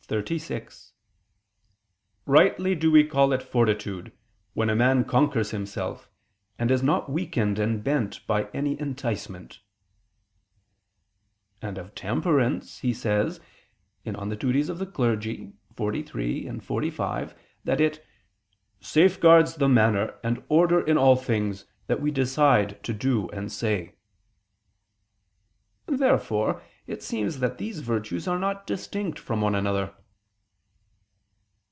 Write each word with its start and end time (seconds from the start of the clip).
xxxvi): 0.11 0.91
"Rightly 2.25 2.75
do 2.75 2.91
we 2.91 3.05
call 3.07 3.31
it 3.31 3.41
fortitude, 3.41 4.11
when 4.53 4.69
a 4.69 4.75
man 4.75 5.05
conquers 5.05 5.51
himself, 5.51 6.09
and 6.59 6.69
is 6.69 6.83
not 6.83 7.09
weakened 7.09 7.57
and 7.57 7.81
bent 7.81 8.19
by 8.27 8.49
any 8.53 8.77
enticement." 8.77 9.61
And 11.61 11.77
of 11.77 11.95
temperance 11.95 12.79
he 12.79 12.93
says 12.93 13.39
(De 14.03 14.11
Offic. 14.13 14.41
xliii, 14.41 15.53
xlv) 15.77 17.35
that 17.63 17.79
it 17.79 18.05
"safeguards 18.81 19.55
the 19.55 19.69
manner 19.69 20.19
and 20.21 20.43
order 20.49 20.81
in 20.81 20.97
all 20.97 21.15
things 21.15 21.65
that 21.87 22.01
we 22.01 22.11
decide 22.11 22.83
to 22.83 22.91
do 22.91 23.29
and 23.29 23.49
say." 23.49 23.95
Therefore 25.85 26.61
it 26.85 27.01
seems 27.01 27.39
that 27.39 27.57
these 27.57 27.79
virtues 27.79 28.27
are 28.27 28.39
not 28.39 28.67
distinct 28.67 29.17
from 29.17 29.39
one 29.39 29.55
another. 29.55 29.93